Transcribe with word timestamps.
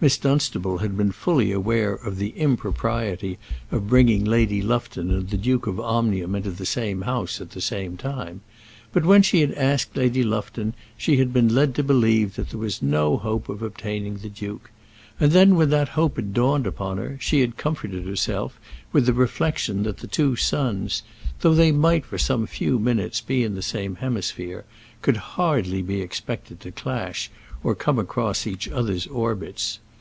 Miss 0.00 0.16
Dunstable 0.16 0.78
had 0.78 0.96
been 0.96 1.10
fully 1.10 1.50
aware 1.50 1.92
of 1.94 2.18
the 2.18 2.28
impropriety 2.36 3.36
of 3.72 3.88
bringing 3.88 4.24
Lady 4.24 4.62
Lufton 4.62 5.10
and 5.10 5.28
the 5.28 5.36
Duke 5.36 5.66
of 5.66 5.80
Omnium 5.80 6.36
into 6.36 6.52
the 6.52 6.64
same 6.64 7.00
house 7.02 7.40
at 7.40 7.50
the 7.50 7.60
same 7.60 7.96
time; 7.96 8.40
but 8.92 9.04
when 9.04 9.22
she 9.24 9.40
had 9.40 9.50
asked 9.54 9.96
Lady 9.96 10.22
Lufton, 10.22 10.74
she 10.96 11.16
had 11.16 11.32
been 11.32 11.52
led 11.52 11.74
to 11.74 11.82
believe 11.82 12.36
that 12.36 12.50
there 12.50 12.60
was 12.60 12.80
no 12.80 13.16
hope 13.16 13.48
of 13.48 13.60
obtaining 13.60 14.18
the 14.18 14.28
duke; 14.28 14.70
and 15.18 15.32
then, 15.32 15.56
when 15.56 15.70
that 15.70 15.88
hope 15.88 16.14
had 16.14 16.32
dawned 16.32 16.64
upon 16.64 16.98
her, 16.98 17.18
she 17.20 17.40
had 17.40 17.56
comforted 17.56 18.04
herself 18.06 18.60
with 18.92 19.04
the 19.04 19.12
reflection 19.12 19.82
that 19.82 19.96
the 19.96 20.06
two 20.06 20.36
suns, 20.36 21.02
though 21.40 21.54
they 21.56 21.72
might 21.72 22.06
for 22.06 22.18
some 22.18 22.46
few 22.46 22.78
minutes 22.78 23.20
be 23.20 23.42
in 23.42 23.56
the 23.56 23.62
same 23.62 23.96
hemisphere, 23.96 24.64
could 25.02 25.16
hardly 25.16 25.82
be 25.82 26.00
expected 26.00 26.60
to 26.60 26.70
clash, 26.70 27.32
or 27.64 27.74
come 27.74 27.98
across 27.98 28.46
each 28.46 28.68
other's 28.68 29.08
orbits. 29.08 29.80